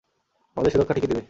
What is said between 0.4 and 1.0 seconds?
আমাদের সুরক্ষা